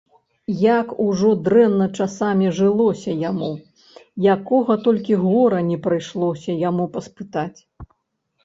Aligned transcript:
Як 0.59 0.87
ужо 1.07 1.33
дрэнна 1.47 1.87
часамі 2.05 2.47
жылося 2.59 3.11
яму, 3.29 3.49
якога 4.35 4.79
толькі 4.89 5.21
гора 5.27 5.63
не 5.69 5.77
прыйшлося 5.85 6.51
яму 6.69 6.85
паспытаць! 6.97 7.59